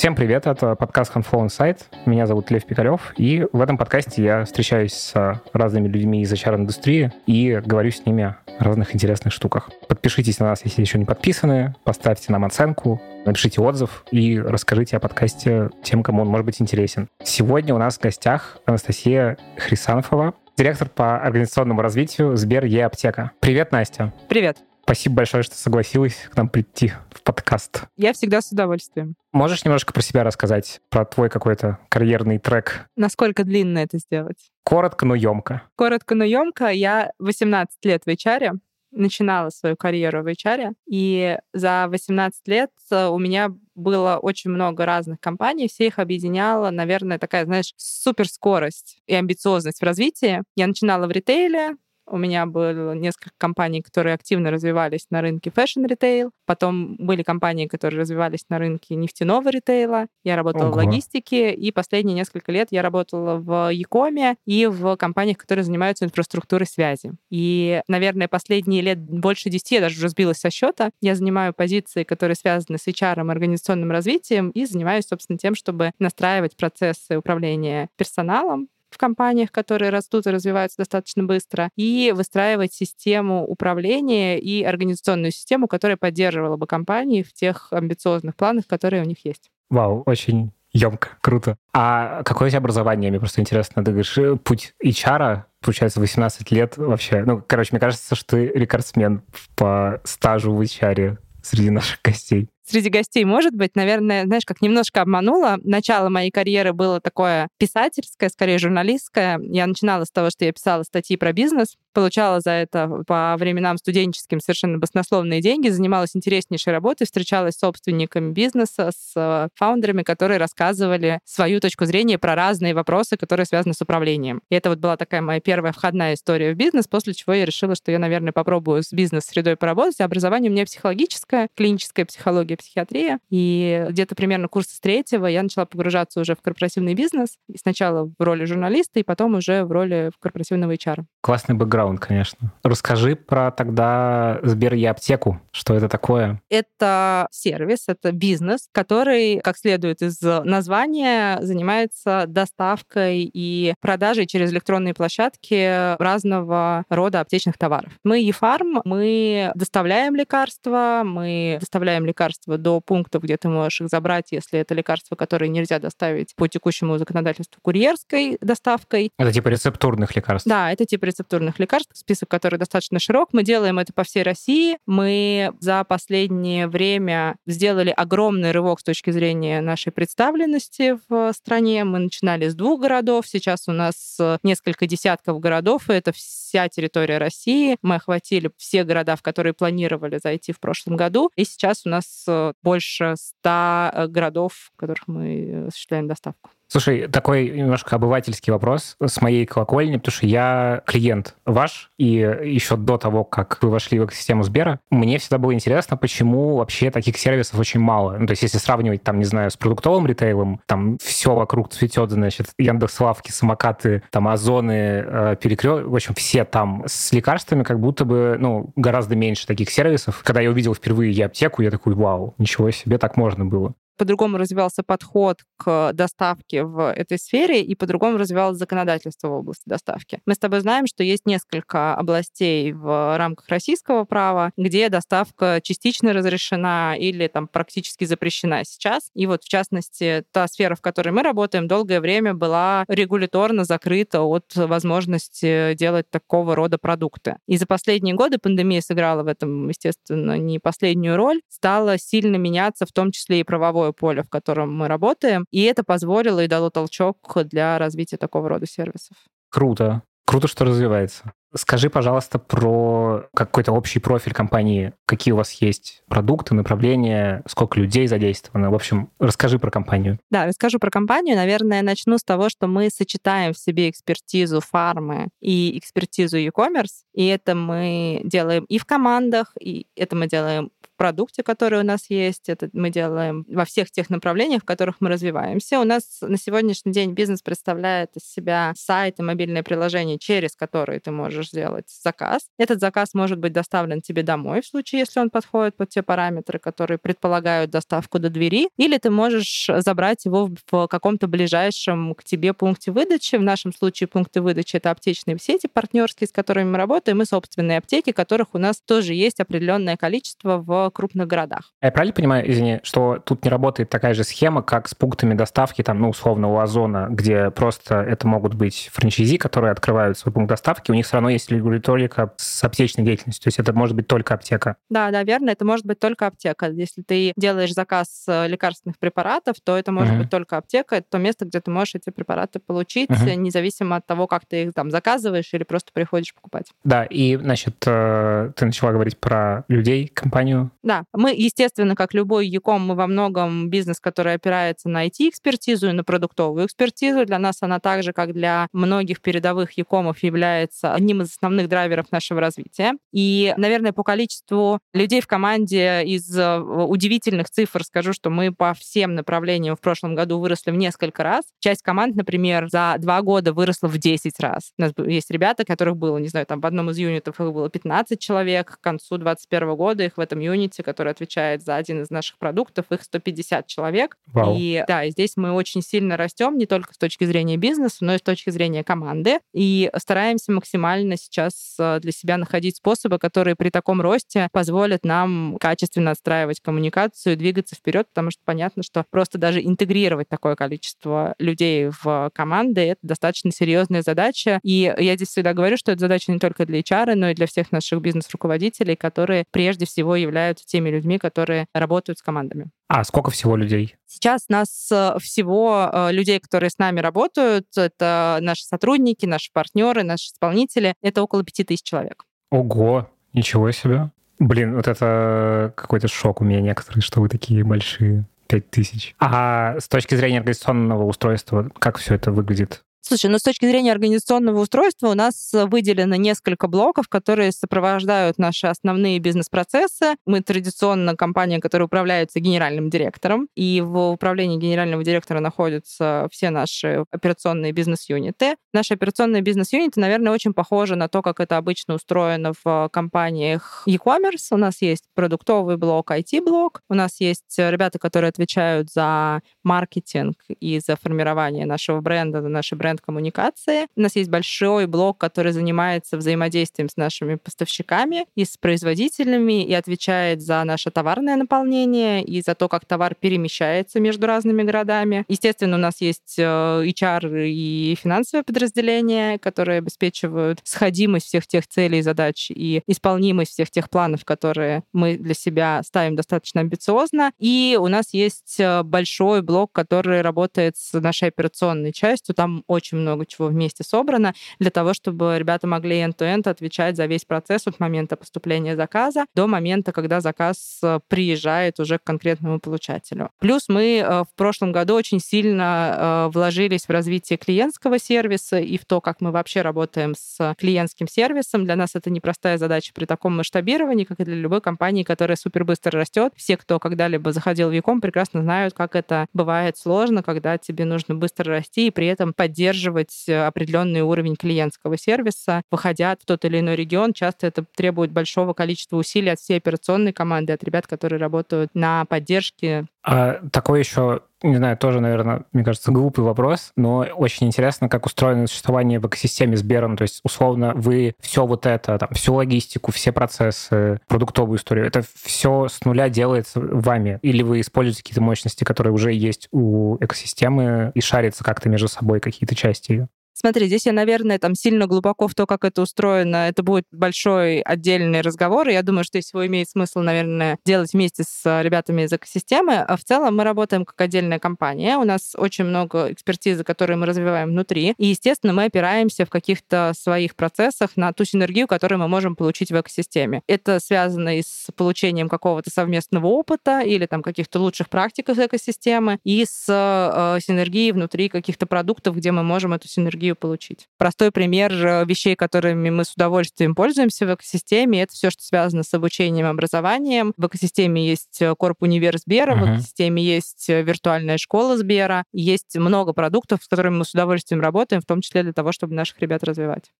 [0.00, 1.80] Всем привет, это подкаст Handflow Insight.
[2.06, 7.12] Меня зовут Лев Пикалев, и в этом подкасте я встречаюсь с разными людьми из HR-индустрии
[7.26, 9.68] и говорю с ними о разных интересных штуках.
[9.88, 15.00] Подпишитесь на нас, если еще не подписаны, поставьте нам оценку, напишите отзыв и расскажите о
[15.00, 17.08] подкасте тем, кому он может быть интересен.
[17.22, 23.32] Сегодня у нас в гостях Анастасия Хрисанфова, директор по организационному развитию Сбер Е-аптека.
[23.40, 24.14] Привет, Настя.
[24.30, 24.60] Привет.
[24.90, 27.84] Спасибо большое, что согласилась к нам прийти в подкаст.
[27.96, 29.14] Я всегда с удовольствием.
[29.30, 32.88] Можешь немножко про себя рассказать, про твой какой-то карьерный трек?
[32.96, 34.50] Насколько длинно это сделать?
[34.64, 35.62] Коротко, но емко.
[35.76, 36.70] Коротко, но емко.
[36.70, 38.58] Я 18 лет в HR,
[38.90, 44.86] начинала свою карьеру в HR, и за 18 лет э, у меня было очень много
[44.86, 50.42] разных компаний, все их объединяла, наверное, такая, знаешь, суперскорость и амбициозность в развитии.
[50.56, 51.76] Я начинала в ритейле,
[52.10, 56.32] у меня было несколько компаний, которые активно развивались на рынке fashion-ритейл.
[56.46, 60.06] Потом были компании, которые развивались на рынке нефтяного ритейла.
[60.24, 60.72] Я работала Ого.
[60.72, 61.54] в логистике.
[61.54, 66.66] И последние несколько лет я работала в e-com е и в компаниях, которые занимаются инфраструктурой
[66.66, 67.12] связи.
[67.30, 72.04] И, наверное, последние лет больше десяти, я даже уже сбилась со счета, я занимаю позиции,
[72.04, 78.68] которые связаны с HR, организационным развитием, и занимаюсь, собственно, тем, чтобы настраивать процессы управления персоналом,
[78.90, 85.68] в компаниях, которые растут и развиваются достаточно быстро, и выстраивать систему управления и организационную систему,
[85.68, 89.50] которая поддерживала бы компании в тех амбициозных планах, которые у них есть.
[89.70, 91.56] Вау, очень емко, круто.
[91.72, 93.10] А какое у тебя образование?
[93.10, 93.84] Мне просто интересно.
[93.84, 97.24] Ты говоришь, э, путь HR, получается, 18 лет вообще.
[97.24, 99.22] Ну, короче, мне кажется, что ты рекордсмен
[99.56, 105.02] по стажу в HR среди наших гостей среди гостей может быть, наверное, знаешь, как немножко
[105.02, 105.58] обманула.
[105.62, 109.38] Начало моей карьеры было такое писательское, скорее журналистское.
[109.42, 113.78] Я начинала с того, что я писала статьи про бизнес, получала за это по временам
[113.78, 120.38] студенческим совершенно баснословные деньги, занималась интереснейшей работой, встречалась с собственниками бизнеса, с э, фаундерами, которые
[120.38, 124.42] рассказывали свою точку зрения про разные вопросы, которые связаны с управлением.
[124.50, 127.74] И это вот была такая моя первая входная история в бизнес, после чего я решила,
[127.74, 130.00] что я, наверное, попробую с бизнес-средой поработать.
[130.00, 133.18] Образование у меня психологическое, клиническая психология, психиатрия.
[133.30, 137.36] И где-то примерно курса с третьего я начала погружаться уже в корпоративный бизнес.
[137.48, 141.04] И сначала в роли журналиста, и потом уже в роли корпоративного HR.
[141.20, 142.52] Классный бэкграунд, конечно.
[142.62, 145.40] Расскажи про тогда Сбер и аптеку.
[145.52, 146.40] Что это такое?
[146.48, 154.94] Это сервис, это бизнес, который, как следует из названия, занимается доставкой и продажей через электронные
[154.94, 157.92] площадки разного рода аптечных товаров.
[158.04, 163.88] Мы eFarm, мы доставляем лекарства, мы доставляем лекарства лекарства до пунктов, где ты можешь их
[163.88, 169.10] забрать, если это лекарства, которые нельзя доставить по текущему законодательству курьерской доставкой.
[169.18, 170.48] Это типа рецептурных лекарств?
[170.48, 173.30] Да, это типа рецептурных лекарств, список которых достаточно широк.
[173.32, 174.78] Мы делаем это по всей России.
[174.86, 181.84] Мы за последнее время сделали огромный рывок с точки зрения нашей представленности в стране.
[181.84, 187.18] Мы начинали с двух городов, сейчас у нас несколько десятков городов, и это вся территория
[187.18, 187.76] России.
[187.82, 192.26] Мы охватили все города, в которые планировали зайти в прошлом году, и сейчас у нас
[192.62, 196.50] больше ста э, городов, в которых мы э, осуществляем доставку.
[196.72, 202.76] Слушай, такой немножко обывательский вопрос с моей колокольни, потому что я клиент ваш, и еще
[202.76, 207.18] до того, как вы вошли в экосистему Сбера, мне всегда было интересно, почему вообще таких
[207.18, 208.18] сервисов очень мало.
[208.18, 212.12] Ну, то есть если сравнивать, там, не знаю, с продуктовым ритейлом, там все вокруг цветет,
[212.12, 216.84] значит, Яндекс.Лавки, самокаты, там, Озоны, э, перекрёст, в общем, все там.
[216.86, 220.22] С лекарствами как будто бы, ну, гораздо меньше таких сервисов.
[220.22, 224.38] Когда я увидел впервые я аптеку, я такой, вау, ничего себе, так можно было по-другому
[224.38, 230.20] развивался подход к доставке в этой сфере и по-другому развивалось законодательство в области доставки.
[230.24, 236.14] Мы с тобой знаем, что есть несколько областей в рамках российского права, где доставка частично
[236.14, 239.10] разрешена или там практически запрещена сейчас.
[239.12, 244.22] И вот, в частности, та сфера, в которой мы работаем, долгое время была регуляторно закрыта
[244.22, 247.36] от возможности делать такого рода продукты.
[247.46, 252.86] И за последние годы пандемия сыграла в этом, естественно, не последнюю роль, стала сильно меняться,
[252.86, 256.48] в том числе и правовое правовое поле, в котором мы работаем, и это позволило и
[256.48, 259.16] дало толчок для развития такого рода сервисов.
[259.50, 260.02] Круто.
[260.26, 261.32] Круто, что развивается.
[261.54, 264.92] Скажи, пожалуйста, про какой-то общий профиль компании.
[265.06, 268.70] Какие у вас есть продукты, направления, сколько людей задействовано?
[268.70, 270.18] В общем, расскажи про компанию.
[270.30, 271.36] Да, расскажу про компанию.
[271.36, 277.04] Наверное, начну с того, что мы сочетаем в себе экспертизу фармы и экспертизу e-commerce.
[277.14, 280.70] И это мы делаем и в командах, и это мы делаем
[281.00, 282.50] продукте, который у нас есть.
[282.50, 285.80] Это мы делаем во всех тех направлениях, в которых мы развиваемся.
[285.80, 291.00] У нас на сегодняшний день бизнес представляет из себя сайт и мобильное приложение, через которые
[291.00, 292.42] ты можешь можешь сделать заказ.
[292.58, 296.58] Этот заказ может быть доставлен тебе домой в случае, если он подходит под те параметры,
[296.58, 302.52] которые предполагают доставку до двери, или ты можешь забрать его в каком-то ближайшем к тебе
[302.52, 303.36] пункте выдачи.
[303.36, 307.78] В нашем случае пункты выдачи— это аптечные сети партнерские, с которыми мы работаем, и собственные
[307.78, 311.72] аптеки, которых у нас тоже есть определенное количество в крупных городах.
[311.80, 315.34] А я правильно понимаю, извини, что тут не работает такая же схема, как с пунктами
[315.34, 320.34] доставки, там, ну, условно, у Озона, где просто это могут быть франчайзи, которые открывают свой
[320.34, 323.96] пункт доставки, у них все равно есть регуляторика с аптечной деятельностью, то есть это может
[323.96, 324.76] быть только аптека.
[324.88, 326.70] Да, да, верно, это может быть только аптека.
[326.70, 330.18] Если ты делаешь заказ э, лекарственных препаратов, то это может uh-huh.
[330.18, 333.36] быть только аптека, это то место, где ты можешь эти препараты получить, uh-huh.
[333.36, 336.72] независимо от того, как ты их там заказываешь или просто приходишь покупать.
[336.84, 340.70] Да, и, значит, э, ты начала говорить про людей, компанию.
[340.82, 345.92] Да, мы, естественно, как любой Яком, мы во многом бизнес, который опирается на IT-экспертизу и
[345.92, 347.24] на продуктовую экспертизу.
[347.26, 352.10] Для нас она так же, как для многих передовых Якомов, является одним из основных драйверов
[352.12, 352.94] нашего развития.
[353.12, 358.74] И, наверное, по количеству людей в команде из э, удивительных цифр скажу, что мы по
[358.74, 361.44] всем направлениям в прошлом году выросли в несколько раз.
[361.60, 364.72] Часть команд, например, за два года выросла в 10 раз.
[364.78, 367.70] У нас есть ребята, которых было, не знаю, там в одном из юнитов их было
[367.70, 372.10] 15 человек, к концу 2021 года их в этом юните, который отвечает за один из
[372.10, 374.16] наших продуктов, их 150 человек.
[374.26, 374.56] Вау.
[374.56, 378.18] И да, здесь мы очень сильно растем не только с точки зрения бизнеса, но и
[378.18, 379.38] с точки зрения команды.
[379.52, 385.56] И стараемся максимально сейчас э, для себя находить способы, которые при таком росте позволят нам
[385.60, 391.90] качественно отстраивать коммуникацию, двигаться вперед, потому что понятно, что просто даже интегрировать такое количество людей
[392.02, 394.60] в команды— это достаточно серьезная задача.
[394.62, 397.46] И я здесь всегда говорю, что это задача не только для HR, но и для
[397.46, 402.70] всех наших бизнес-руководителей, которые прежде всего являются теми людьми, которые работают с командами.
[402.92, 403.94] А сколько всего людей?
[404.08, 410.02] Сейчас нас э, всего э, людей, которые с нами работают, это наши сотрудники, наши партнеры,
[410.02, 412.24] наши исполнители, это около пяти тысяч человек.
[412.50, 414.10] Ого, ничего себе.
[414.40, 418.24] Блин, вот это какой-то шок у меня некоторые, что вы такие большие.
[418.48, 419.14] пять тысяч.
[419.20, 422.82] А с точки зрения организационного устройства, как все это выглядит?
[423.02, 428.36] Слушай, ну с точки зрения организационного устройства у нас э, выделено несколько блоков, которые сопровождают
[428.38, 430.16] наши основные бизнес-процессы.
[430.26, 437.04] Мы традиционно компания, которая управляется генеральным директором, и в управлении генерального директора находятся все наши
[437.10, 438.56] операционные бизнес-юниты.
[438.74, 444.48] Наши операционные бизнес-юниты, наверное, очень похожи на то, как это обычно устроено в компаниях e-commerce.
[444.50, 446.82] У нас есть продуктовый блок, IT-блок.
[446.90, 452.89] У нас есть ребята, которые отвечают за маркетинг и за формирование нашего бренда, нашей бренд
[452.90, 453.86] бренд-коммуникации.
[453.96, 459.72] У нас есть большой блок, который занимается взаимодействием с нашими поставщиками и с производителями и
[459.74, 465.24] отвечает за наше товарное наполнение и за то, как товар перемещается между разными городами.
[465.28, 471.98] Естественно, у нас есть э, HR и финансовое подразделение, которые обеспечивают сходимость всех тех целей
[471.98, 477.32] и задач и исполнимость всех тех планов, которые мы для себя ставим достаточно амбициозно.
[477.38, 482.34] И у нас есть э, большой блок, который работает с нашей операционной частью.
[482.34, 487.06] Там очень очень много чего вместе собрано для того, чтобы ребята могли end-to-end отвечать за
[487.06, 492.58] весь процесс от момента поступления заказа до момента, когда заказ э, приезжает уже к конкретному
[492.58, 493.30] получателю.
[493.38, 498.78] Плюс мы э, в прошлом году очень сильно э, вложились в развитие клиентского сервиса и
[498.78, 501.64] в то, как мы вообще работаем с клиентским сервисом.
[501.64, 505.64] Для нас это непростая задача при таком масштабировании, как и для любой компании, которая супер
[505.64, 506.32] быстро растет.
[506.36, 511.14] Все, кто когда-либо заходил в Яком, прекрасно знают, как это бывает сложно, когда тебе нужно
[511.14, 516.44] быстро расти и при этом поддерживать поддерживать э, определенный уровень клиентского сервиса, выходя в тот
[516.44, 517.12] или иной регион.
[517.12, 522.04] Часто это требует большого количества усилий от всей операционной команды, от ребят, которые работают на
[522.04, 527.88] поддержке а такой еще, не знаю, тоже, наверное, мне кажется, глупый вопрос, но очень интересно,
[527.88, 529.88] как устроено существование в экосистеме Сбера.
[529.88, 534.86] Ну, то есть, условно, вы все вот это, там, всю логистику, все процессы, продуктовую историю,
[534.86, 537.18] это все с нуля делается вами?
[537.22, 542.20] Или вы используете какие-то мощности, которые уже есть у экосистемы и шарятся как-то между собой
[542.20, 543.08] какие-то части ее?
[543.40, 547.60] Смотри, здесь я, наверное, там сильно глубоко в то, как это устроено, это будет большой
[547.60, 552.02] отдельный разговор, и я думаю, что здесь его имеет смысл, наверное, делать вместе с ребятами
[552.02, 552.74] из экосистемы.
[552.74, 557.06] А в целом мы работаем как отдельная компания, у нас очень много экспертизы, которые мы
[557.06, 562.08] развиваем внутри, и, естественно, мы опираемся в каких-то своих процессах на ту синергию, которую мы
[562.08, 563.40] можем получить в экосистеме.
[563.46, 569.18] Это связано и с получением какого-то совместного опыта или там каких-то лучших практик из экосистемы,
[569.24, 573.88] и с э, синергией внутри каких-то продуктов, где мы можем эту синергию энергию получить.
[573.98, 574.72] Простой пример
[575.06, 579.48] вещей, которыми мы с удовольствием пользуемся в экосистеме, это все, что связано с обучением и
[579.48, 580.32] образованием.
[580.36, 582.64] В экосистеме есть э, корп универ Сбера, uh-huh.
[582.64, 585.24] в экосистеме есть э, виртуальная школа Сбера.
[585.32, 588.94] Есть много продуктов, с которыми мы с удовольствием работаем, в том числе для того, чтобы
[588.94, 589.90] наших ребят развивать.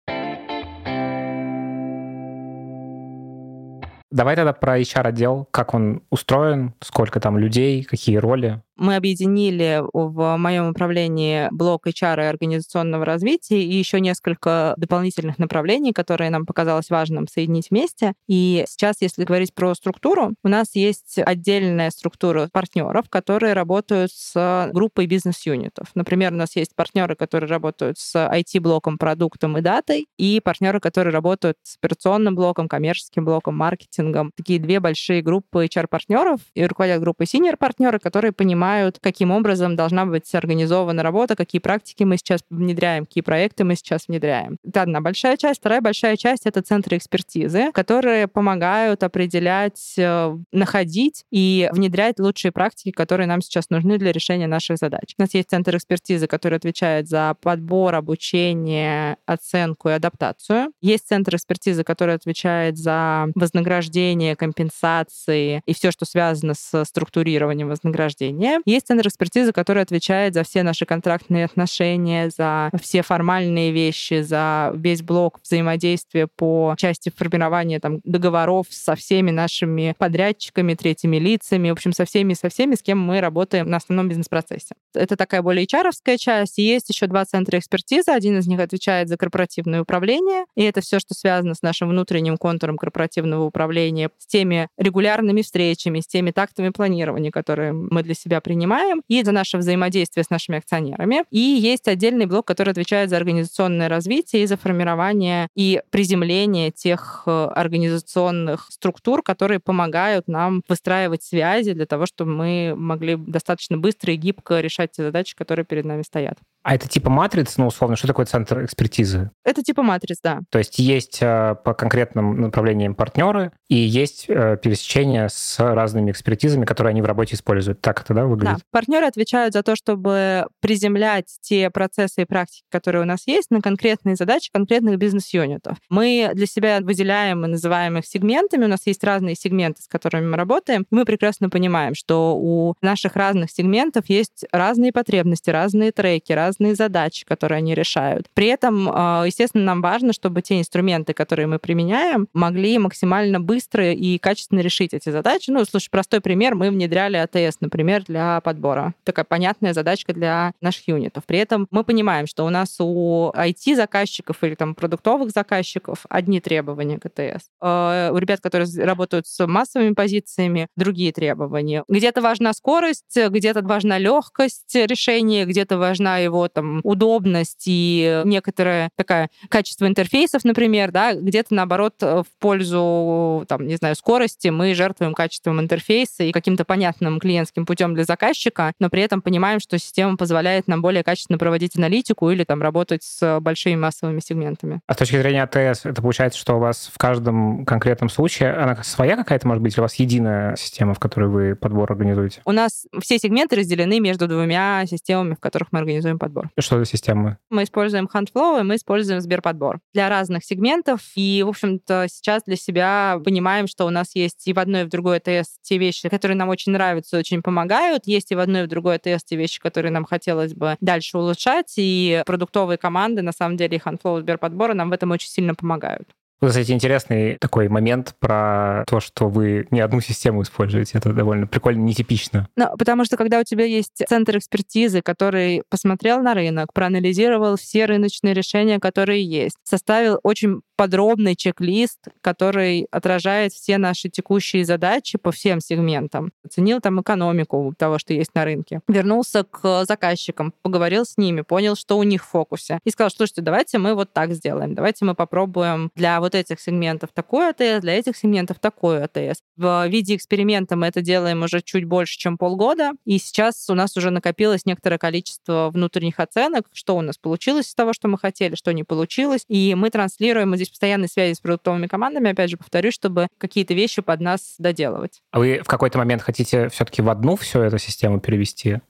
[4.11, 8.61] Давай тогда про HR-отдел, как он устроен, сколько там людей, какие роли.
[8.81, 15.93] Мы объединили в моем управлении блок HR и организационного развития и еще несколько дополнительных направлений,
[15.93, 18.15] которые нам показалось важным соединить вместе.
[18.27, 24.71] И сейчас, если говорить про структуру, у нас есть отдельная структура партнеров, которые работают с
[24.73, 25.89] группой бизнес-юнитов.
[25.95, 31.13] Например, у нас есть партнеры, которые работают с IT-блоком, продуктом и датой, и партнеры, которые
[31.13, 34.33] работают с операционным блоком, коммерческим блоком, маркетингом.
[34.35, 40.07] Такие две большие группы HR-партнеров и руководят группой senior-партнеры, которые понимают, понимают, каким образом должна
[40.07, 44.59] быть организована работа, какие практики мы сейчас внедряем, какие проекты мы сейчас внедряем.
[44.65, 45.61] Это одна большая часть.
[45.61, 52.91] Вторая большая часть— это центры экспертизы, которые помогают определять, э, находить и внедрять лучшие практики,
[52.91, 55.15] которые нам сейчас нужны для решения наших задач.
[55.19, 60.73] У нас есть центр экспертизы, который отвечает за подбор, обучение, оценку и адаптацию.
[60.81, 68.50] Есть центр экспертизы, который отвечает за вознаграждение, компенсации и все, что связано с структурированием вознаграждения.
[68.65, 74.73] Есть центр экспертизы, который отвечает за все наши контрактные отношения, за все формальные вещи, за
[74.75, 81.73] весь блок взаимодействия по части формирования там, договоров со всеми нашими подрядчиками, третьими лицами, в
[81.73, 84.75] общем, со всеми, со всеми, с кем мы работаем на основном бизнес-процессе.
[84.95, 86.59] Это такая более hr часть.
[86.59, 88.11] Есть еще два центра экспертизы.
[88.11, 92.37] Один из них отвечает за корпоративное управление, и это все, что связано с нашим внутренним
[92.37, 98.40] контуром корпоративного управления, с теми регулярными встречами, с теми тактами планирования, которые мы для себя
[98.41, 101.25] принимаем, и за наше взаимодействие с нашими акционерами.
[101.31, 107.23] И есть отдельный блок, который отвечает за организационное развитие и за формирование и приземление тех
[107.27, 114.13] э, организационных структур, которые помогают нам выстраивать связи для того, чтобы мы могли достаточно быстро
[114.13, 116.39] и гибко решать те задачи, которые перед нами стоят.
[116.63, 119.31] А это типа матриц, ну, условно, что такое центр экспертизы?
[119.45, 120.41] Это типа матриц, да.
[120.51, 126.67] То есть есть э, по конкретным направлениям партнеры, и есть э, пересечение с разными экспертизами,
[126.67, 127.81] которые они в работе используют.
[127.81, 128.57] Так это, да, выглядит?
[128.57, 128.63] Да.
[128.71, 133.63] Партнеры отвечают за то, чтобы приземлять те процессы и практики, которые у нас есть, на
[133.63, 135.79] конкретные задачи конкретных бизнес-юнитов.
[135.89, 138.67] Мы для себя выделяем и называем их сегментами.
[138.67, 140.85] У нас есть разные сегменты, с которыми мы работаем.
[140.91, 146.75] Мы прекрасно понимаем, что у наших разных сегментов есть разные потребности, разные треки, разные разные
[146.75, 148.27] задачи, которые они решают.
[148.35, 153.93] При этом, а, естественно, нам важно, чтобы те инструменты, которые мы применяем, могли максимально быстро
[153.93, 155.51] и качественно решить эти задачи.
[155.51, 156.55] Ну, слушай, простой пример.
[156.55, 158.95] Мы внедряли АТС, например, для подбора.
[159.05, 161.25] Такая понятная задачка для наших юнитов.
[161.25, 166.99] При этом мы понимаем, что у нас у IT-заказчиков или там продуктовых заказчиков одни требования
[166.99, 167.45] к АТС.
[167.61, 171.85] А, у ребят, которые работают с массовыми позициями, другие требования.
[171.89, 178.91] Где-то важна скорость, где-то важна легкость решения, где-то важна его его там удобность и некоторое
[178.97, 184.75] такое качество интерфейсов, например, да, где-то наоборот э, в пользу, там, не знаю, скорости мы
[184.75, 189.79] жертвуем качеством интерфейса и каким-то понятным клиентским путем для заказчика, но при этом понимаем, что
[189.79, 194.81] система позволяет нам более качественно проводить аналитику или там работать с большими массовыми сегментами.
[194.87, 198.83] А с точки зрения АТС, это получается, что у вас в каждом конкретном случае она
[198.83, 202.41] своя какая-то, может быть, или у вас единая система, в которой вы подбор организуете?
[202.45, 206.51] У нас все сегменты разделены между двумя системами, в которых мы организуем подбор подбор.
[206.59, 207.37] Что за системы?
[207.51, 211.01] Мы используем HandFlow, и мы используем Сберподбор для разных сегментов.
[211.15, 214.85] И, в общем-то, сейчас для себя понимаем, что у нас есть и в одной, и
[214.85, 218.07] в другой АТС те вещи, которые нам очень нравятся, очень помогают.
[218.07, 221.19] Есть и в одной, и в другой АТС те вещи, которые нам хотелось бы дальше
[221.19, 221.75] улучшать.
[221.77, 225.55] И продуктовые команды, на самом деле, и HandFlow, и Сберподбора нам в этом очень сильно
[225.55, 226.09] помогают.
[226.43, 230.99] Кстати, интересный такой момент про то, что вы не одну систему используете.
[230.99, 232.49] Это довольно прикольно, нетипично.
[232.57, 237.85] Ну, потому что когда у тебя есть центр экспертизы, который посмотрел на рынок, проанализировал все
[237.85, 245.31] рыночные решения, которые есть, составил очень подробный чек-лист, который отражает все наши текущие задачи по
[245.31, 246.33] всем сегментам.
[246.43, 248.81] Оценил там экономику того, что есть на рынке.
[248.89, 252.79] Вернулся к заказчикам, поговорил с ними, понял, что у них в фокусе.
[252.85, 254.75] И сказал, слушайте, давайте мы вот так сделаем.
[254.75, 259.41] Давайте мы попробуем для вот этих сегментов такой АТС, для этих сегментов такой АТС.
[259.57, 262.93] В виде эксперимента мы это делаем уже чуть больше, чем полгода.
[263.05, 267.75] И сейчас у нас уже накопилось некоторое количество внутренних оценок, что у нас получилось из
[267.75, 269.45] того, что мы хотели, что не получилось.
[269.49, 273.75] И мы транслируем, мы здесь постоянной связи с продуктовыми командами, опять же, повторюсь, чтобы какие-то
[273.75, 275.21] вещи под нас доделывать.
[275.31, 278.81] А вы в какой-то момент хотите все-таки в одну всю эту систему перевести?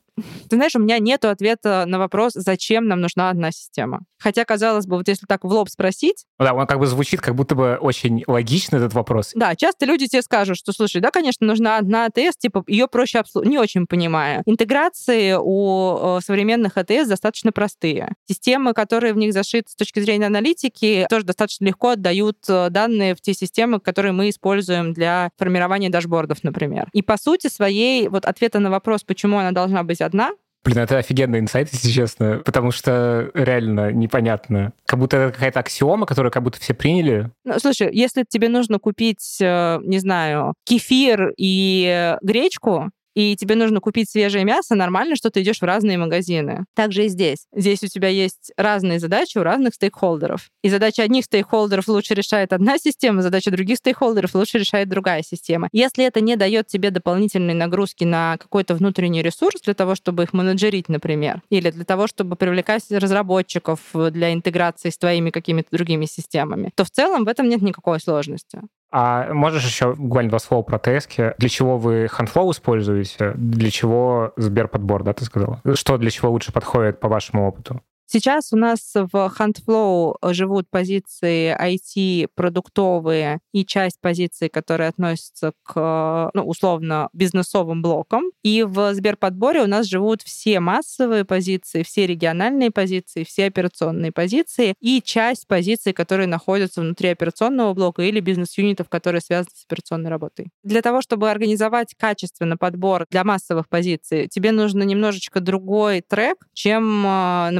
[0.48, 4.00] Ты знаешь, у меня нет ответа на вопрос, зачем нам нужна одна система.
[4.18, 6.26] Хотя, казалось бы, вот если так в лоб спросить...
[6.38, 9.32] Да, он как бы звучит, как будто бы очень логично этот вопрос.
[9.34, 13.18] Да, часто люди тебе скажут, что, слушай, да, конечно, нужна одна АТС, типа, ее проще
[13.18, 13.50] обслуживать.
[13.50, 14.42] Не очень понимая.
[14.46, 18.12] Интеграции у э, современных АТС достаточно простые.
[18.28, 23.14] Системы, которые в них зашиты с точки зрения аналитики, тоже достаточно легко отдают э, данные
[23.14, 26.88] в те системы, которые мы используем для формирования дашбордов, например.
[26.92, 30.98] И по сути своей, вот ответа на вопрос, почему она должна быть одна, Блин, это
[30.98, 34.74] офигенный инсайт, если честно, потому что реально непонятно.
[34.84, 37.30] Как будто это какая-то аксиома, которую как будто все приняли.
[37.44, 43.80] Ну, слушай, если тебе нужно купить, э, не знаю, кефир и гречку, и тебе нужно
[43.80, 46.64] купить свежее мясо, нормально, что ты идешь в разные магазины.
[46.74, 47.46] Также и здесь.
[47.54, 50.48] Здесь у тебя есть разные задачи у разных стейкхолдеров.
[50.62, 55.68] И задачи одних стейкхолдеров лучше решает одна система, задачи других стейкхолдеров лучше решает другая система.
[55.72, 60.32] Если это не дает тебе дополнительной нагрузки на какой-то внутренний ресурс для того, чтобы их
[60.32, 66.70] менеджерить, например, или для того, чтобы привлекать разработчиков для интеграции с твоими какими-то другими системами,
[66.74, 68.60] то в целом в этом нет никакой сложности.
[68.92, 71.34] А можешь еще буквально два слова про тески?
[71.38, 73.32] Для чего вы HandFlow используете?
[73.36, 75.60] Для чего Сберподбор, да, ты сказала?
[75.74, 77.82] Что для чего лучше подходит по вашему опыту?
[78.12, 86.28] Сейчас у нас в HuntFlow живут позиции IT продуктовые и часть позиций, которые относятся к,
[86.34, 88.24] ну, условно, бизнесовым блокам.
[88.42, 94.74] И в Сберподборе у нас живут все массовые позиции, все региональные позиции, все операционные позиции
[94.80, 100.48] и часть позиций, которые находятся внутри операционного блока или бизнес-юнитов, которые связаны с операционной работой.
[100.64, 107.04] Для того, чтобы организовать качественно подбор для массовых позиций, тебе нужно немножечко другой трек, чем,
[107.06, 107.50] а,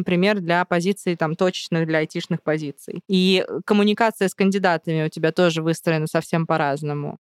[0.40, 3.00] для позиций там точечных, для айтишных позиций.
[3.08, 7.18] И коммуникация с кандидатами у тебя тоже выстроена совсем по-разному.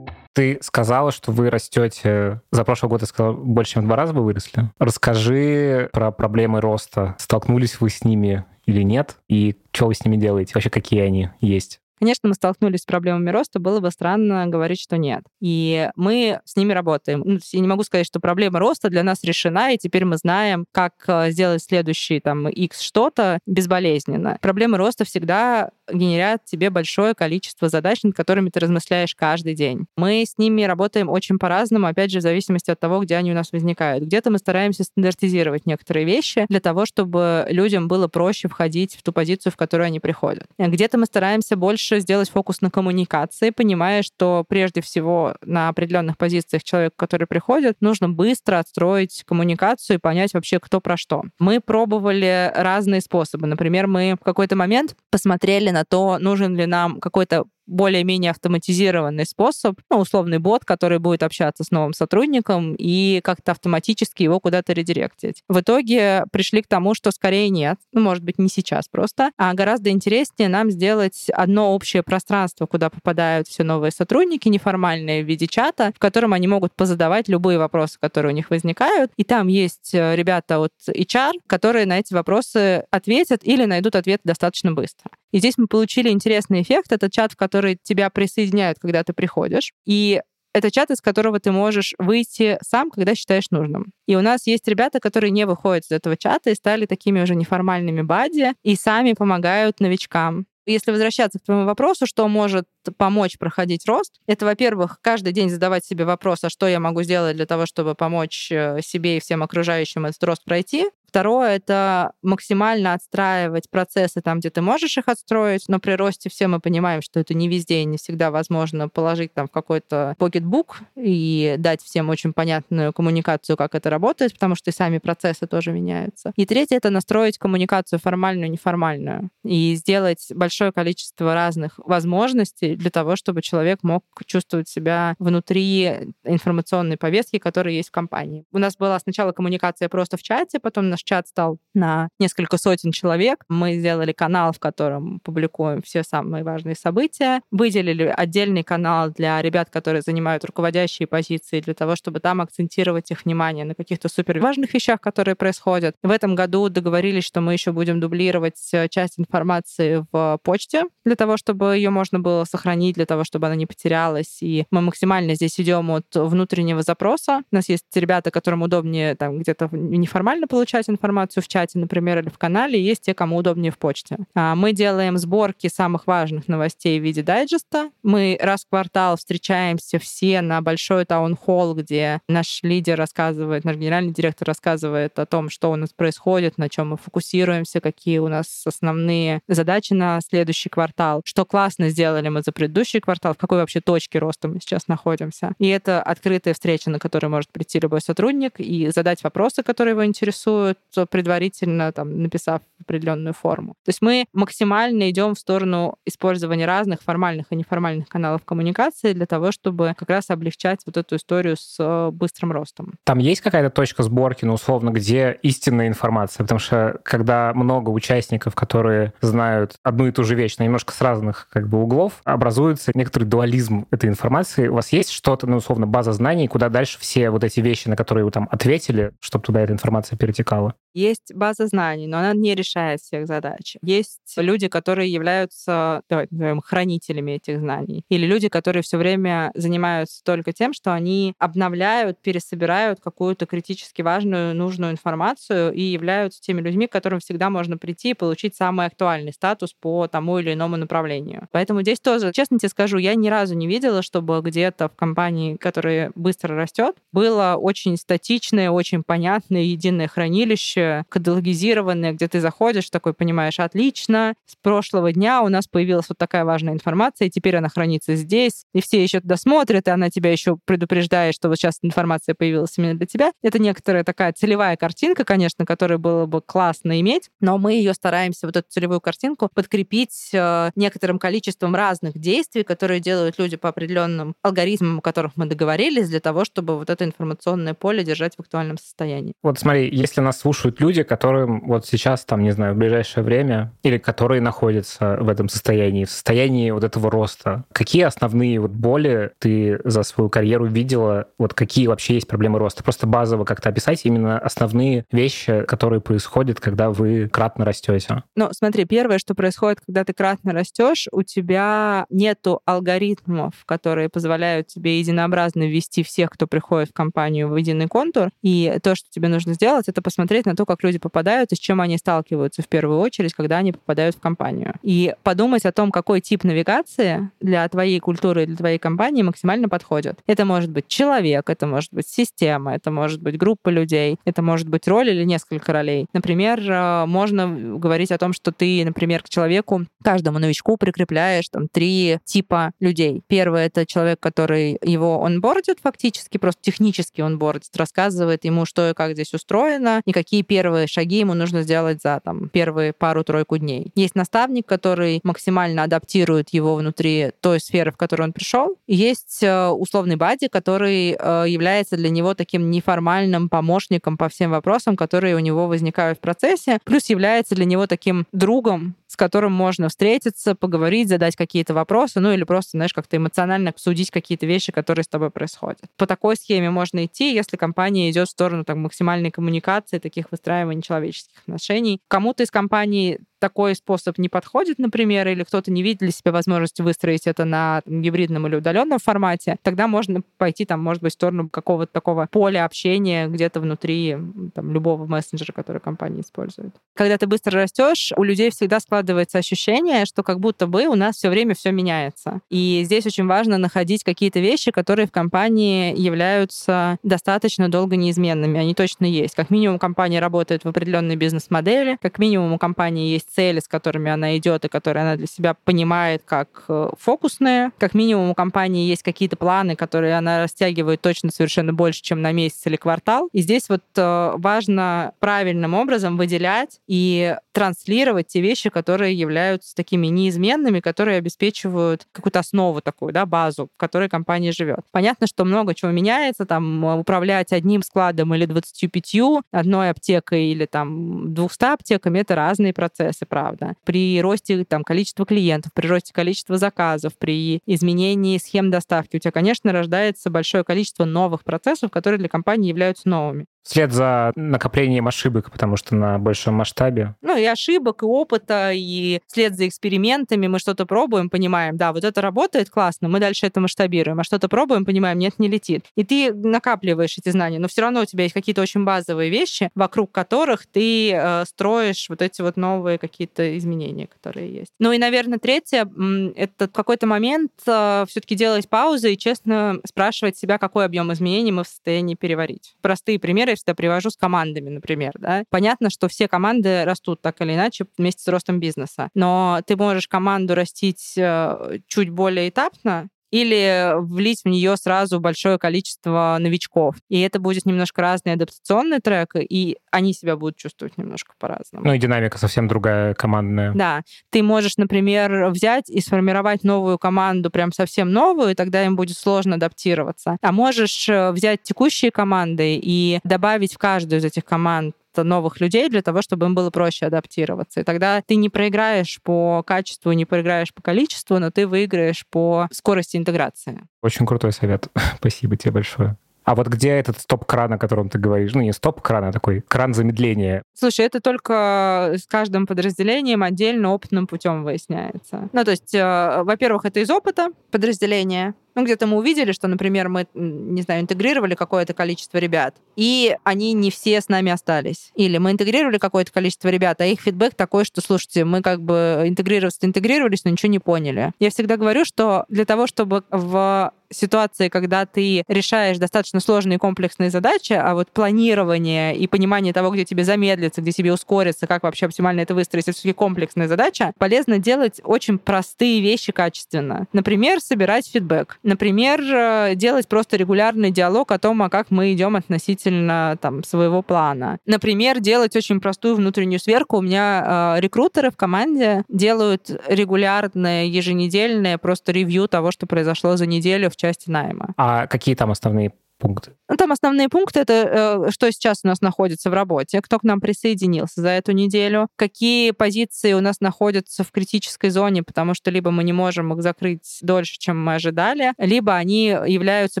[0.36, 2.42] Ты сказала, что вы растете...
[2.52, 4.70] За прошлый год ты сказала, больше чем в два раза вы выросли.
[4.78, 7.16] Расскажи про проблемы роста.
[7.18, 9.16] Столкнулись вы с ними или нет?
[9.28, 10.52] И что вы с ними делаете?
[10.54, 11.80] Вообще, какие они есть?
[11.98, 15.22] Конечно, мы столкнулись с проблемами роста, было бы странно говорить, что нет.
[15.40, 17.22] И мы с ними работаем.
[17.24, 20.66] Ну, я не могу сказать, что проблема роста для нас решена, и теперь мы знаем,
[20.72, 24.38] как э, сделать следующий там X что-то безболезненно.
[24.40, 29.86] Проблемы роста всегда генерят тебе большое количество задач, над которыми ты размышляешь каждый день.
[29.96, 33.34] Мы с ними работаем очень по-разному, опять же, в зависимости от того, где они у
[33.34, 34.04] нас возникают.
[34.04, 39.12] Где-то мы стараемся стандартизировать некоторые вещи для того, чтобы людям было проще входить в ту
[39.12, 40.46] позицию, в которую они приходят.
[40.58, 46.64] Где-то мы стараемся больше сделать фокус на коммуникации, понимая, что прежде всего на определенных позициях
[46.64, 51.22] человек, который приходит, нужно быстро отстроить коммуникацию и понять вообще, кто про что.
[51.38, 53.46] Мы пробовали разные способы.
[53.46, 59.80] Например, мы в какой-то момент посмотрели на то, нужен ли нам какой-то более-менее автоматизированный способ,
[59.90, 65.42] ну, условный бот, который будет общаться с новым сотрудником и как-то автоматически его куда-то редиректить.
[65.48, 69.52] В итоге пришли к тому, что скорее нет, ну, может быть, не сейчас просто, а
[69.54, 75.46] гораздо интереснее нам сделать одно общее пространство, куда попадают все новые сотрудники, неформальные в виде
[75.46, 79.10] чата, в котором они могут позадавать любые вопросы, которые у них возникают.
[79.16, 84.20] И там есть э, ребята от HR, которые на эти вопросы ответят или найдут ответ
[84.24, 85.10] достаточно быстро.
[85.32, 86.92] И здесь мы получили интересный эффект.
[86.92, 89.72] Это чат, в который тебя присоединяют, когда ты приходишь.
[89.86, 90.20] И
[90.52, 93.92] это чат, из которого ты можешь выйти сам, когда считаешь нужным.
[94.06, 97.34] И у нас есть ребята, которые не выходят из этого чата и стали такими уже
[97.34, 100.44] неформальными бади и сами помогают новичкам.
[100.66, 102.66] Если возвращаться к твоему вопросу, что может
[102.98, 107.36] помочь проходить рост, это, во-первых, каждый день задавать себе вопрос, а что я могу сделать
[107.36, 110.86] для того, чтобы помочь э, себе и всем окружающим этот рост пройти.
[111.16, 116.46] Второе— это максимально отстраивать процессы там, где ты можешь их отстроить, но при росте все
[116.46, 120.80] мы понимаем, что это не везде и не всегда возможно положить там в какой-то покетбук
[120.94, 125.72] и дать всем очень понятную коммуникацию, как это работает, потому что и сами процессы тоже
[125.72, 126.34] меняются.
[126.36, 133.16] И третье— это настроить коммуникацию формальную неформальную и сделать большое количество разных возможностей для того,
[133.16, 138.44] чтобы человек мог чувствовать себя внутри информационной повестки, которая есть в компании.
[138.52, 142.90] У нас была сначала коммуникация просто в чате, потом наш чат стал на несколько сотен
[142.90, 143.44] человек.
[143.48, 147.42] Мы сделали канал, в котором публикуем все самые важные события.
[147.50, 153.24] Выделили отдельный канал для ребят, которые занимают руководящие позиции, для того, чтобы там акцентировать их
[153.24, 155.94] внимание на каких-то супер важных вещах, которые происходят.
[156.02, 161.14] В этом году договорились, что мы еще будем дублировать э, часть информации в почте, для
[161.14, 164.38] того, чтобы ее можно было сохранить, для того, чтобы она не потерялась.
[164.40, 167.42] И мы максимально здесь идем от внутреннего запроса.
[167.52, 172.28] У нас есть ребята, которым удобнее там где-то неформально получать информацию в чате, например, или
[172.28, 174.18] в канале, есть те, кому удобнее в почте.
[174.34, 177.90] А, мы делаем сборки самых важных новостей в виде дайджеста.
[178.02, 184.12] Мы раз в квартал встречаемся все на большой таунхолл, где наш лидер рассказывает, наш генеральный
[184.12, 188.62] директор рассказывает о том, что у нас происходит, на чем мы фокусируемся, какие у нас
[188.66, 193.80] основные задачи на следующий квартал, что классно сделали мы за предыдущий квартал, в какой вообще
[193.80, 195.52] точке роста мы сейчас находимся.
[195.58, 200.04] И это открытая встреча, на которой может прийти любой сотрудник и задать вопросы, которые его
[200.04, 200.75] интересуют,
[201.10, 203.74] предварительно там, написав определенную форму.
[203.84, 209.26] То есть мы максимально идем в сторону использования разных формальных и неформальных каналов коммуникации для
[209.26, 212.94] того, чтобы как раз облегчать вот эту историю с э, быстрым ростом.
[213.04, 216.44] Там есть какая-то точка сборки, ну, условно, где истинная информация?
[216.44, 221.00] Потому что когда много участников, которые знают одну и ту же вещь, но немножко с
[221.00, 224.68] разных как бы углов, образуется некоторый дуализм этой информации.
[224.68, 227.96] У вас есть что-то, ну, условно, база знаний, куда дальше все вот эти вещи, на
[227.96, 230.65] которые вы там ответили, чтобы туда эта информация перетекала?
[230.70, 233.76] ciała Есть база знаний, но она не решает всех задач.
[233.82, 238.02] Есть люди, которые являются, давайте назовем, хранителями этих знаний.
[238.08, 244.54] Или люди, которые все время занимаются только тем, что они обновляют, пересобирают какую-то критически важную,
[244.54, 249.34] нужную информацию и являются теми людьми, к которым всегда можно прийти и получить самый актуальный
[249.34, 251.46] статус по тому или иному направлению.
[251.52, 255.56] Поэтому здесь тоже, честно тебе скажу, я ни разу не видела, чтобы где-то в компании,
[255.56, 262.90] которая быстро растет, было очень статичное, очень понятное единое хранилище, такое каталогизированное, где ты заходишь,
[262.90, 267.56] такой понимаешь, отлично, с прошлого дня у нас появилась вот такая важная информация, и теперь
[267.56, 271.56] она хранится здесь, и все еще туда смотрят, и она тебя еще предупреждает, что вот
[271.56, 273.32] сейчас информация появилась именно для тебя.
[273.42, 278.46] Это некоторая такая целевая картинка, конечно, которую было бы классно иметь, но мы ее стараемся,
[278.46, 284.34] вот эту целевую картинку, подкрепить э, некоторым количеством разных действий, которые делают люди по определенным
[284.42, 288.78] алгоритмам, о которых мы договорились, для того, чтобы вот это информационное поле держать в актуальном
[288.78, 289.32] состоянии.
[289.42, 293.24] Вот смотри, если нас слушают существуют люди, которым вот сейчас, там, не знаю, в ближайшее
[293.24, 297.64] время, или которые находятся в этом состоянии, в состоянии вот этого роста.
[297.72, 301.26] Какие основные вот боли ты за свою карьеру видела?
[301.38, 302.82] Вот какие вообще есть проблемы роста?
[302.82, 308.22] Просто базово как-то описать именно основные вещи, которые происходят, когда вы кратно растете.
[308.36, 314.66] Ну, смотри, первое, что происходит, когда ты кратно растешь, у тебя нету алгоритмов, которые позволяют
[314.68, 318.30] тебе единообразно ввести всех, кто приходит в компанию в единый контур.
[318.42, 321.58] И то, что тебе нужно сделать, это посмотреть на то, как люди попадают и с
[321.58, 324.74] чем они сталкиваются в первую очередь, когда они попадают в компанию.
[324.82, 330.18] И подумать о том, какой тип навигации для твоей культуры для твоей компании максимально подходит.
[330.26, 334.68] Это может быть человек, это может быть система, это может быть группа людей, это может
[334.68, 336.06] быть роль или несколько ролей.
[336.12, 341.68] Например, э, можно говорить о том, что ты, например, к человеку, каждому новичку прикрепляешь там
[341.68, 343.22] три типа людей.
[343.26, 349.12] Первый— это человек, который его онбордит фактически, просто технически онбордит, рассказывает ему, что и как
[349.12, 353.92] здесь устроено, и какие первые шаги ему нужно сделать за там, первые пару-тройку дней.
[353.94, 358.76] Есть наставник, который максимально адаптирует его внутри той сферы, в которую он пришел.
[358.86, 364.96] есть э, условный бади, который э, является для него таким неформальным помощником по всем вопросам,
[364.96, 369.88] которые у него возникают в процессе, плюс является для него таким другом, с которым можно
[369.88, 375.04] встретиться, поговорить, задать какие-то вопросы, ну или просто, знаешь, как-то эмоционально обсудить какие-то вещи, которые
[375.04, 375.80] с тобой происходят.
[375.96, 380.82] По такой схеме можно идти, если компания идет в сторону так, максимальной коммуникации, таких выстраивания
[380.82, 382.00] человеческих отношений.
[382.08, 386.82] Кому-то из компаний такой способ не подходит, например, или кто-то не видит для себя возможности
[386.82, 391.14] выстроить это на там, гибридном или удаленном формате, тогда можно пойти там, может быть, в
[391.14, 394.16] сторону какого-то такого поля общения где-то внутри
[394.52, 396.74] там, любого мессенджера, который компания использует.
[396.96, 401.14] Когда ты быстро растешь, у людей всегда складывается ощущение, что как будто бы у нас
[401.14, 402.40] все время все меняется.
[402.50, 408.58] И здесь очень важно находить какие-то вещи, которые в компании являются достаточно долго неизменными.
[408.58, 409.36] Они точно есть.
[409.36, 414.10] Как минимум компания работает в определенной бизнес-модели, как минимум у компании есть цели, с которыми
[414.10, 417.70] она идет и которые она для себя понимает как э, фокусные.
[417.78, 422.32] Как минимум у компании есть какие-то планы, которые она растягивает точно совершенно больше, чем на
[422.32, 423.28] месяц или квартал.
[423.32, 430.08] И здесь вот э, важно правильным образом выделять и транслировать те вещи, которые являются такими
[430.08, 434.80] неизменными, которые обеспечивают какую-то основу такую, да, базу, в которой компания живет.
[434.92, 441.32] Понятно, что много чего меняется, там управлять одним складом или 25, одной аптекой или там
[441.32, 443.72] 200 аптеками, это разные процессы, правда.
[443.84, 449.32] При росте там, количества клиентов, при росте количества заказов, при изменении схем доставки у тебя,
[449.32, 453.46] конечно, рождается большое количество новых процессов, которые для компании являются новыми.
[453.66, 457.16] Вслед за накоплением ошибок, потому что на большом масштабе.
[457.20, 462.04] Ну и ошибок, и опыта, и вслед за экспериментами мы что-то пробуем, понимаем, да, вот
[462.04, 465.84] это работает классно, мы дальше это масштабируем, а что-то пробуем, понимаем, нет, не летит.
[465.96, 469.70] И ты накапливаешь эти знания, но все равно у тебя есть какие-то очень базовые вещи,
[469.74, 474.70] вокруг которых ты э, строишь вот эти вот новые какие-то изменения, которые есть.
[474.78, 475.90] Ну и, наверное, третье,
[476.36, 481.50] это в какой-то момент э, все-таки делать паузы и честно спрашивать себя, какой объем изменений
[481.50, 482.76] мы в состоянии переварить.
[482.80, 485.12] Простые примеры всегда привожу с командами, например.
[485.18, 485.44] Да?
[485.50, 490.08] Понятно, что все команды растут так или иначе вместе с ростом бизнеса, но ты можешь
[490.08, 496.96] команду растить э, чуть более этапно, или влить в нее сразу большое количество новичков.
[497.08, 501.86] И это будет немножко разный адаптационный трек, и они себя будут чувствовать немножко по-разному.
[501.86, 503.72] Ну и динамика совсем другая командная.
[503.74, 504.02] Да.
[504.30, 509.16] Ты можешь, например, взять и сформировать новую команду, прям совсем новую, и тогда им будет
[509.16, 510.36] сложно адаптироваться.
[510.40, 515.88] А можешь э, взять текущие команды и добавить в каждую из этих команд новых людей
[515.88, 517.80] для того, чтобы им было проще адаптироваться.
[517.80, 522.68] И тогда ты не проиграешь по качеству, не проиграешь по количеству, но ты выиграешь по
[522.72, 523.82] скорости интеграции.
[524.02, 524.88] Очень крутой совет.
[525.18, 526.16] Спасибо тебе большое.
[526.46, 528.54] А вот где этот стоп-кран, о котором ты говоришь?
[528.54, 530.62] Ну, не стоп-кран, а такой кран замедления.
[530.74, 535.48] Слушай, это только с каждым подразделением отдельно опытным путем выясняется.
[535.52, 538.54] Ну, то есть, э, во-первых, это из опыта подразделения.
[538.76, 543.72] Ну, где-то мы увидели, что, например, мы, не знаю, интегрировали какое-то количество ребят, и они
[543.72, 545.12] не все с нами остались.
[545.14, 549.22] Или мы интегрировали какое-то количество ребят, а их фидбэк такой, что, слушайте, мы как бы
[549.24, 551.32] интегрировались, интегрировались, но ничего не поняли.
[551.40, 557.30] Я всегда говорю, что для того, чтобы в ситуации, когда ты решаешь достаточно сложные комплексные
[557.30, 562.06] задачи, а вот планирование и понимание того, где тебе замедлиться, где тебе ускориться, как вообще
[562.06, 567.06] оптимально это выстроить, это все-таки комплексная задача, полезно делать очень простые вещи качественно.
[567.12, 568.58] Например, собирать фидбэк.
[568.66, 574.02] Например, э, делать просто регулярный диалог о том, а как мы идем относительно там, своего
[574.02, 574.58] плана.
[574.66, 576.96] Например, делать очень простую внутреннюю сверку.
[576.96, 583.46] У меня э, рекрутеры в команде делают регулярное, еженедельное просто ревью того, что произошло за
[583.46, 584.74] неделю в части найма.
[584.76, 586.52] А какие там основные пункты?
[586.68, 590.24] Ну, там основные пункты— это э, что сейчас у нас находится в работе, кто к
[590.24, 595.70] нам присоединился за эту неделю, какие позиции у нас находятся в критической зоне, потому что
[595.70, 600.00] либо мы не можем их закрыть дольше, чем мы ожидали, либо они являются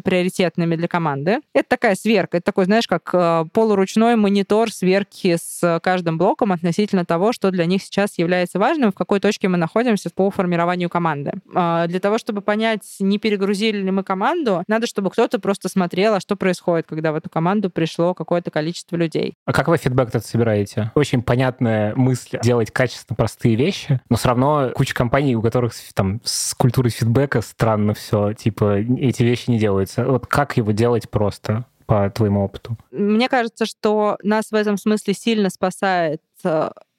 [0.00, 1.40] приоритетными для команды.
[1.52, 7.04] Это такая сверка, это такой, знаешь, как э, полуручной монитор сверки с каждым блоком относительно
[7.04, 11.32] того, что для них сейчас является важным, в какой точке мы находимся по формированию команды.
[11.54, 16.05] Э, для того, чтобы понять, не перегрузили ли мы команду, надо, чтобы кто-то просто смотрел,
[16.14, 19.34] а что происходит происходит, когда в эту команду пришло какое-то количество людей.
[19.44, 20.90] А как вы фидбэк этот собираете?
[20.94, 26.20] Очень понятная мысль делать качественно простые вещи, но все равно куча компаний, у которых там
[26.24, 30.04] с культурой фидбэка странно все, типа эти вещи не делаются.
[30.04, 31.64] Вот как его делать просто?
[31.86, 32.76] по твоему опыту?
[32.90, 36.20] Мне кажется, что нас в этом смысле сильно спасает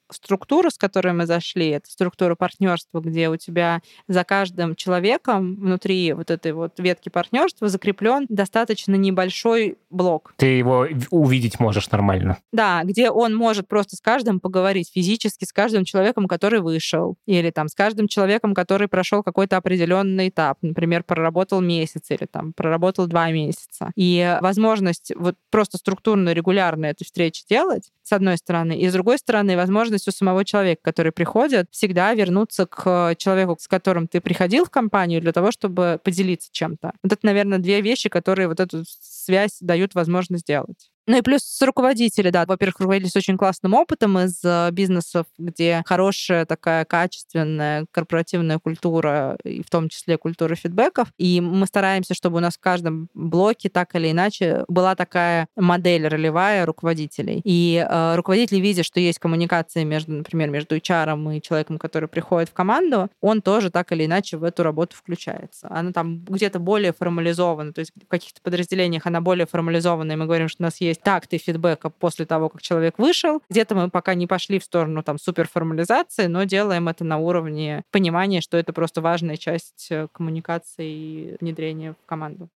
[0.09, 6.13] структуру, с которой мы зашли, это структура партнерства, где у тебя за каждым человеком внутри
[6.13, 10.33] вот этой вот ветки партнерства закреплен достаточно небольшой блок.
[10.37, 12.37] Ты его увидеть можешь нормально.
[12.51, 17.49] Да, где он может просто с каждым поговорить физически, с каждым человеком, который вышел, или
[17.51, 23.07] там с каждым человеком, который прошел какой-то определенный этап, например, проработал месяц или там проработал
[23.07, 23.91] два месяца.
[23.95, 29.17] И возможность вот просто структурно, регулярно эту встречу делать, с одной стороны, и с другой
[29.17, 34.21] стороны, возможность возможность у самого человека, который приходит, всегда вернуться к человеку, с которым ты
[34.21, 36.93] приходил в компанию для того, чтобы поделиться чем-то.
[37.03, 40.89] Вот это, наверное, две вещи, которые вот эту связь дают возможность сделать.
[41.09, 42.45] Ну и плюс руководители, да.
[42.45, 49.37] Во-первых, руководители с очень классным опытом из э, бизнесов, где хорошая такая качественная корпоративная культура,
[49.45, 51.07] и в том числе культура фидбэков.
[51.17, 56.05] И мы стараемся, чтобы у нас в каждом блоке так или иначе была такая модель
[56.09, 57.39] ролевая руководителей.
[57.45, 62.49] И э, руководитель, видя, что есть коммуникация между, например, между HR и человеком, который приходит
[62.49, 65.67] в команду, он тоже так или иначе в эту работу включается.
[65.71, 70.25] Она там где-то более формализована, то есть в каких-то подразделениях она более формализована, и мы
[70.25, 73.41] говорим, что у нас есть есть такты фидбэка после того, как человек вышел.
[73.49, 78.41] Где-то мы пока не пошли в сторону там суперформализации, но делаем это на уровне понимания,
[78.41, 82.49] что это просто важная часть э, коммуникации и внедрения в команду.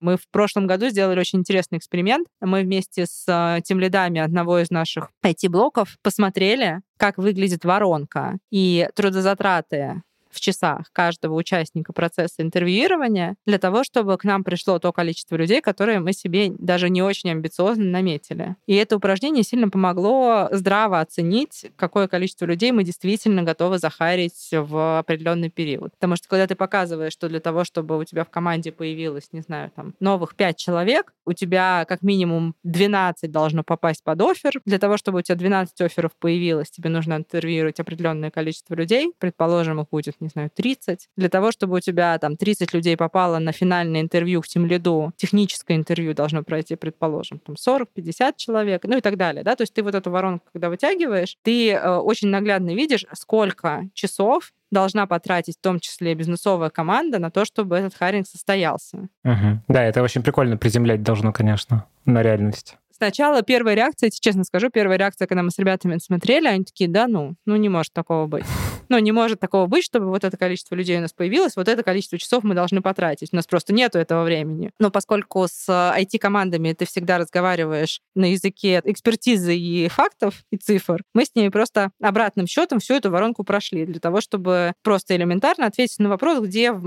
[0.00, 2.26] Мы в прошлом году сделали очень интересный эксперимент.
[2.40, 8.86] Мы вместе с э, тем лидами одного из наших IT-блоков посмотрели, как выглядит воронка и
[8.94, 10.02] трудозатраты
[10.34, 15.60] в часах каждого участника процесса интервьюирования для того, чтобы к нам пришло то количество людей,
[15.60, 18.56] которые мы себе даже не очень амбициозно наметили.
[18.66, 24.98] И это упражнение сильно помогло здраво оценить, какое количество людей мы действительно готовы захарить в
[24.98, 25.92] определенный период.
[25.92, 29.40] Потому что когда ты показываешь, что для того, чтобы у тебя в команде появилось, не
[29.40, 34.60] знаю, там, новых пять человек, у тебя как минимум 12 должно попасть под офер.
[34.64, 39.12] Для того, чтобы у тебя 12 офферов появилось, тебе нужно интервьюировать определенное количество людей.
[39.18, 41.08] Предположим, их будет, не знаю, 30.
[41.16, 45.12] Для того, чтобы у тебя там 30 людей попало на финальное интервью к тем лиду,
[45.16, 49.44] техническое интервью должно пройти, предположим, там 40-50 человек, ну и так далее.
[49.44, 49.54] Да?
[49.56, 54.52] То есть ты вот эту воронку, когда вытягиваешь, ты э, очень наглядно видишь, сколько часов
[54.70, 59.08] должна потратить в том числе бизнесовая команда на то, чтобы этот харинг состоялся.
[59.24, 59.62] Угу.
[59.68, 62.76] Да, это очень прикольно приземлять должно, конечно, на реальность.
[62.96, 67.08] Сначала первая реакция, честно скажу, первая реакция, когда мы с ребятами смотрели, они такие, да
[67.08, 68.44] ну, ну не может такого быть.
[68.90, 71.82] Ну, не может такого быть, чтобы вот это количество людей у нас появилось, вот это
[71.82, 73.30] количество часов мы должны потратить.
[73.32, 74.72] У нас просто нету этого времени.
[74.78, 81.24] Но поскольку с IT-командами ты всегда разговариваешь на языке экспертизы и фактов, и цифр, мы
[81.24, 85.98] с ними просто обратным счетом всю эту воронку прошли для того, чтобы просто элементарно ответить
[85.98, 86.84] на вопрос, где в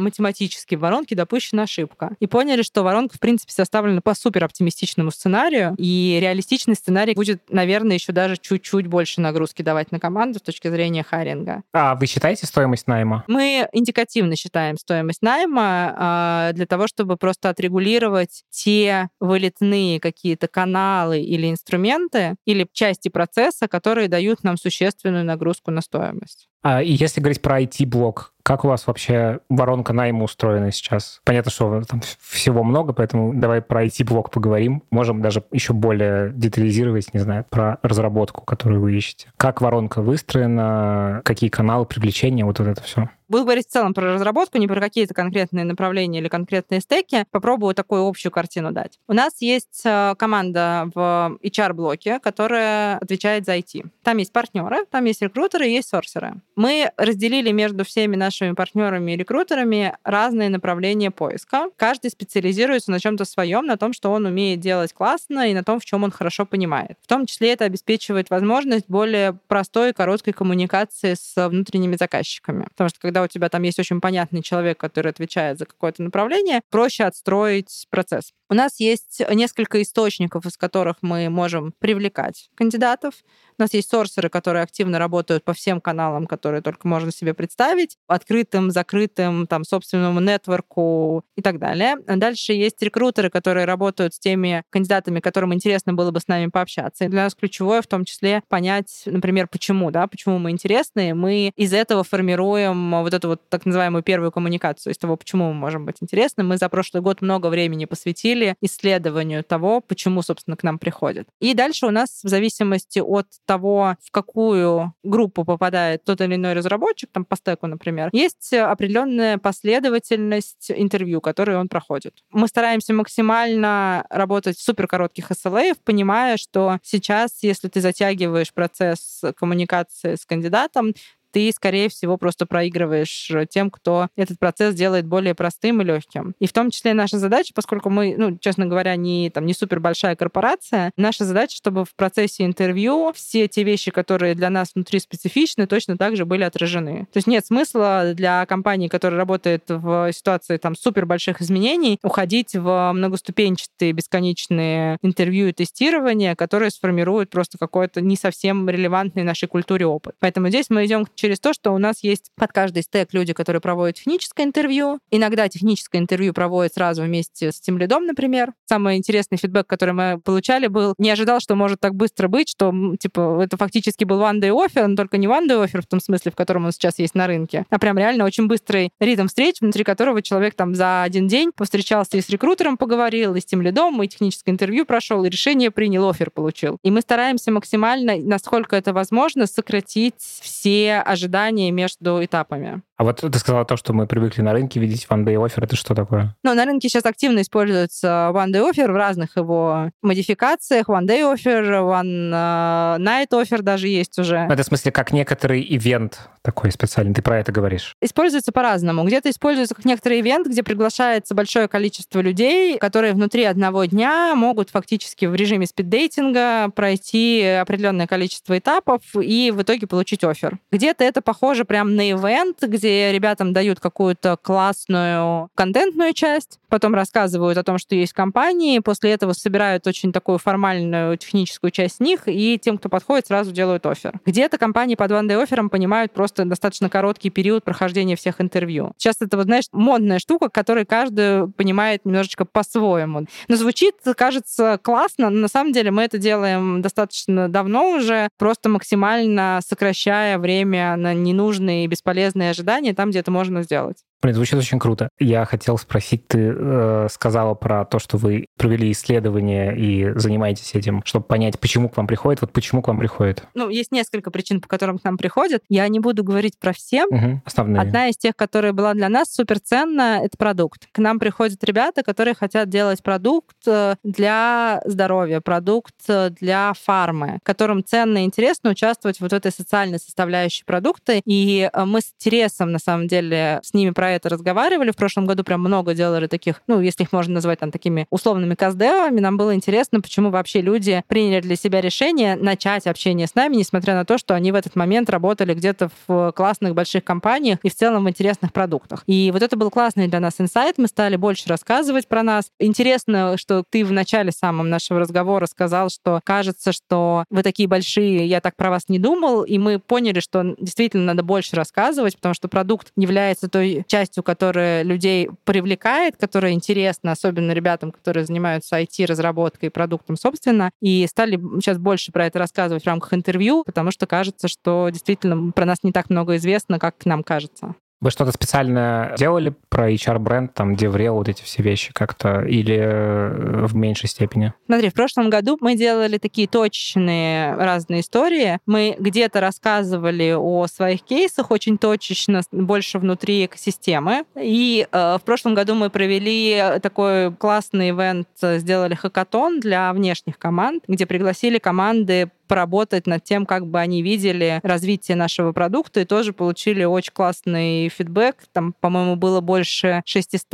[0.77, 2.15] воронке допущена ошибка.
[2.19, 7.41] И поняли, что воронка, в принципе, составлена по супер оптимистичному сценарию, и реалистичный сценарий будет,
[7.49, 11.63] наверное, еще даже чуть-чуть больше нагрузки давать на команду с точки зрения харинга.
[11.73, 13.23] А вы считаете стоимость найма?
[13.27, 21.19] Мы индикативно считаем стоимость найма а, для того, чтобы просто отрегулировать те вылетные какие-то каналы
[21.19, 26.47] или инструменты или части процесса, которые дают нам существенную нагрузку на стоимость.
[26.63, 31.19] А, и если говорить про IT-блок, как у вас вообще воронка найма устроена сейчас?
[31.25, 34.83] Понятно, что там всего много, поэтому давай про IT-блок поговорим.
[34.89, 39.33] Можем даже еще более детализировать, не знаю, про разработку, которую вы ищете.
[39.35, 43.09] Как воронка выстроена, какие каналы привлечения, вот, вот это все.
[43.29, 47.25] Буду говорить в целом про разработку, не про какие-то конкретные направления или конкретные стеки.
[47.31, 48.99] Попробую такую общую картину дать.
[49.07, 53.85] У нас есть э, команда в HR-блоке, которая отвечает за IT.
[54.03, 56.35] Там есть партнеры, там есть рекрутеры, есть сорсеры.
[56.55, 61.69] Мы разделили между всеми нашими партнерами и рекрутерами разные направления поиска.
[61.75, 65.79] Каждый специализируется на чем-то своем, на том, что он умеет делать классно и на том,
[65.79, 66.97] в чем он хорошо понимает.
[67.01, 72.63] В том числе это обеспечивает возможность более простой и короткой коммуникации с внутренними заказчиками.
[72.69, 76.03] Потому что когда когда у тебя там есть очень понятный человек, который отвечает за какое-то
[76.03, 78.31] направление, проще отстроить процесс.
[78.47, 83.15] У нас есть несколько источников, из которых мы можем привлекать кандидатов.
[83.59, 87.97] У нас есть сорсеры, которые активно работают по всем каналам, которые только можно себе представить,
[88.07, 91.95] открытым, закрытым, там, собственному нетворку и так далее.
[92.05, 97.05] Дальше есть рекрутеры, которые работают с теми кандидатами, которым интересно было бы с нами пообщаться.
[97.05, 101.15] И для нас ключевое в том числе понять, например, почему, да, почему мы интересны.
[101.15, 105.53] Мы из этого формируем вот эту вот так называемую первую коммуникацию, из того, почему мы
[105.55, 106.43] можем быть интересны.
[106.43, 111.27] Мы за прошлый год много времени посвятили исследованию того, почему, собственно, к нам приходят.
[111.39, 116.53] И дальше у нас в зависимости от того, в какую группу попадает тот или иной
[116.53, 122.13] разработчик, там по стеку, например, есть определенная последовательность интервью, которые он проходит.
[122.31, 130.15] Мы стараемся максимально работать в суперкоротких SLA, понимая, что сейчас, если ты затягиваешь процесс коммуникации
[130.15, 130.93] с кандидатом,
[131.31, 136.33] ты, скорее всего, просто проигрываешь тем, кто этот процесс делает более простым и легким.
[136.39, 139.79] И в том числе наша задача, поскольку мы, ну, честно говоря, не, там, не супер
[139.79, 144.99] большая корпорация, наша задача, чтобы в процессе интервью все те вещи, которые для нас внутри
[144.99, 147.07] специфичны, точно так же были отражены.
[147.11, 152.55] То есть нет смысла для компании, которая работает в ситуации там супер больших изменений, уходить
[152.55, 159.85] в многоступенчатые бесконечные интервью и тестирования, которые сформируют просто какой-то не совсем релевантный нашей культуре
[159.85, 160.15] опыт.
[160.19, 163.61] Поэтому здесь мы идем через то, что у нас есть под каждый стек люди, которые
[163.61, 164.99] проводят техническое интервью.
[165.11, 168.53] Иногда техническое интервью проводят сразу вместе с тем лидом, например.
[168.65, 172.73] Самый интересный фидбэк, который мы получали, был, не ожидал, что может так быстро быть, что,
[172.99, 176.35] типа, это фактически был one-day offer, но только не one-day offer в том смысле, в
[176.35, 180.21] котором он сейчас есть на рынке, а прям реально очень быстрый ритм встреч, внутри которого
[180.21, 184.07] человек там за один день повстречался и с рекрутером поговорил, и с тем лидом, и
[184.07, 186.77] техническое интервью прошел, и решение принял, офер получил.
[186.83, 192.81] И мы стараемся максимально, насколько это возможно, сократить все ожидания между этапами.
[192.97, 195.63] А вот ты сказала то, что мы привыкли на рынке видеть One Day Offer.
[195.63, 196.35] Это что такое?
[196.43, 200.89] Ну, на рынке сейчас активно используется One Day Offer в разных его модификациях.
[200.89, 204.37] One Day Offer, One uh, Night Offer даже есть уже.
[204.49, 207.13] Это в смысле как некоторый ивент такой специальный.
[207.13, 207.93] Ты про это говоришь?
[208.01, 209.03] Используется по-разному.
[209.03, 214.71] Где-то используется как некоторый ивент, где приглашается большое количество людей, которые внутри одного дня могут
[214.71, 220.57] фактически в режиме спиддейтинга пройти определенное количество этапов и в итоге получить офер.
[220.71, 226.95] Где-то это похоже прям на ивент, где где ребятам дают какую-то классную контентную часть, потом
[226.95, 231.99] рассказывают о том, что есть компании, после этого собирают очень такую формальную техническую часть с
[231.99, 234.19] них, и тем, кто подходит, сразу делают офер.
[234.25, 238.93] Где-то компании под one-day оффером понимают просто достаточно короткий период прохождения всех интервью.
[238.97, 243.25] Сейчас это, вот, знаешь, модная штука, которую каждый понимает немножечко по-своему.
[243.49, 248.69] Но звучит, кажется, классно, но на самом деле мы это делаем достаточно давно уже, просто
[248.69, 254.03] максимально сокращая время на ненужные и бесполезные ожидания там, где это можно сделать.
[254.21, 255.09] Блин, звучит очень круто.
[255.19, 261.03] Я хотел спросить, ты э, сказала про то, что вы провели исследование и занимаетесь этим,
[261.05, 262.41] чтобы понять, почему к вам приходит.
[262.41, 263.43] Вот почему к вам приходит?
[263.53, 265.61] Ну, есть несколько причин, по которым к нам приходят.
[265.69, 267.05] Я не буду говорить про все.
[267.05, 267.81] Угу, основные.
[267.81, 270.87] Одна из тех, которая была для нас суперценна, это продукт.
[270.91, 277.39] К нам приходят ребята, которые хотят делать продукт э, для здоровья, продукт э, для фармы,
[277.43, 281.21] которым ценно и интересно участвовать вот в этой социальной составляющей продукта.
[281.25, 284.91] И э, мы с интересом, на самом деле, с ними про это разговаривали.
[284.91, 288.55] В прошлом году прям много делали таких, ну, если их можно назвать там такими условными
[288.55, 289.19] каздевами.
[289.19, 293.95] Нам было интересно, почему вообще люди приняли для себя решение начать общение с нами, несмотря
[293.95, 297.75] на то, что они в этот момент работали где-то в классных больших компаниях и в
[297.75, 299.03] целом в интересных продуктах.
[299.07, 300.77] И вот это был классный для нас инсайт.
[300.77, 302.45] Мы стали больше рассказывать про нас.
[302.59, 308.25] Интересно, что ты в начале самом нашего разговора сказал, что кажется, что вы такие большие,
[308.25, 312.33] я так про вас не думал, и мы поняли, что действительно надо больше рассказывать, потому
[312.33, 318.79] что продукт является той частью частью, которая людей привлекает, которая интересна, особенно ребятам, которые занимаются
[318.79, 324.05] IT-разработкой продуктом собственно, и стали сейчас больше про это рассказывать в рамках интервью, потому что
[324.05, 327.75] кажется, что действительно про нас не так много известно, как нам кажется.
[327.99, 333.65] Вы что-то специально делали про HR-бренд, там, DevRel, вот эти все вещи как-то, или э,
[333.65, 334.53] в меньшей степени?
[334.67, 338.59] Смотри, в прошлом году мы делали такие точечные разные истории.
[338.67, 344.25] Мы где-то рассказывали о своих кейсах очень точечно, больше внутри экосистемы.
[344.35, 350.83] И э, в прошлом году мы провели такой классный ивент, сделали хакатон для внешних команд,
[350.87, 356.33] где пригласили команды поработать над тем, как бы они видели развитие нашего продукта, и тоже
[356.33, 358.37] получили очень классный фидбэк.
[358.53, 360.47] Там, по-моему, было больше 600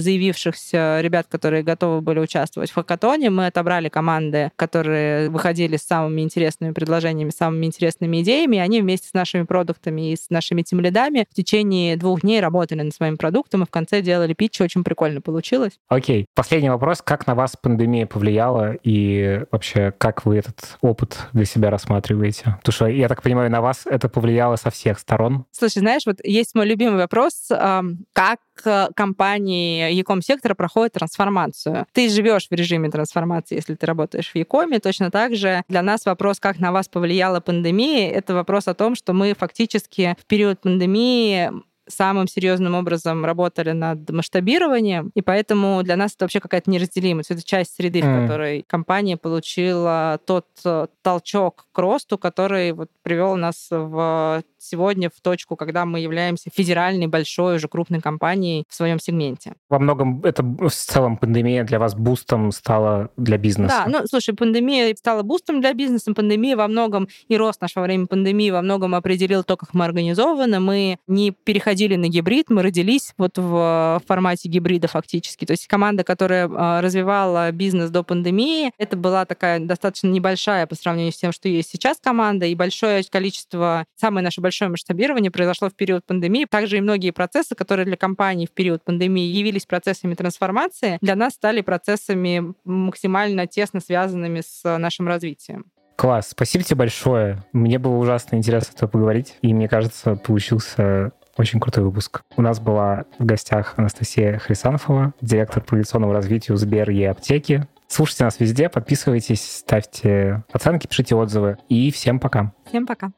[0.00, 3.30] заявившихся ребят, которые готовы были участвовать в хакатоне.
[3.30, 9.08] Мы отобрали команды, которые выходили с самыми интересными предложениями, самыми интересными идеями, и они вместе
[9.08, 13.62] с нашими продуктами и с нашими тимлидами в течение двух дней работали над своим продуктом,
[13.62, 14.60] и в конце делали питч.
[14.60, 15.72] Очень прикольно получилось.
[15.88, 16.26] Окей.
[16.34, 17.02] Последний вопрос.
[17.02, 22.56] Как на вас пандемия повлияла, и вообще, как вы этот опыт для себя рассматриваете?
[22.58, 25.44] Потому что, я так понимаю, на вас это повлияло со всех сторон.
[25.50, 31.86] Слушай, знаешь, вот есть мой любимый вопрос, как э, компании Яком сектора проходит трансформацию.
[31.92, 34.78] Ты живешь в режиме трансформации, если ты работаешь в Якоме.
[34.78, 38.94] Точно так же для нас вопрос, как на вас повлияла пандемия, это вопрос о том,
[38.94, 41.50] что мы фактически в период пандемии
[41.88, 47.30] самым серьезным образом работали над масштабированием, и поэтому для нас это вообще какая-то неразделимость.
[47.30, 48.02] Это часть среды, mm.
[48.02, 55.10] в которой компания получила тот э, толчок к росту, который вот привел нас в сегодня
[55.10, 59.54] в точку, когда мы являемся федеральной, большой, уже крупной компанией в своем сегменте.
[59.68, 63.82] Во многом это в целом пандемия для вас бустом стала для бизнеса.
[63.86, 66.12] Да, ну, слушай, пандемия стала бустом для бизнеса.
[66.14, 69.84] Пандемия во многом и рост наш во время пандемии во многом определил то, как мы
[69.84, 70.60] организованы.
[70.60, 75.44] Мы не переходили на гибрид, мы родились вот в формате гибрида фактически.
[75.44, 80.74] То есть команда, которая а, развивала бизнес до пандемии, это была такая достаточно небольшая по
[80.74, 85.30] сравнению с тем, что есть сейчас команда, и большое количество, самое наше большое большое масштабирование
[85.30, 86.44] произошло в период пандемии.
[86.44, 91.32] Также и многие процессы, которые для компаний в период пандемии явились процессами трансформации, для нас
[91.32, 95.64] стали процессами максимально тесно связанными с нашим развитием.
[95.96, 97.42] Класс, спасибо тебе большое.
[97.54, 102.20] Мне было ужасно интересно с тобой поговорить, и мне кажется, получился очень крутой выпуск.
[102.36, 107.66] У нас была в гостях Анастасия Хрисанфова, директор по инновационному развитию Сбер и аптеки.
[107.88, 111.56] Слушайте нас везде, подписывайтесь, ставьте оценки, пишите отзывы.
[111.70, 112.52] И всем пока.
[112.68, 113.12] Всем пока.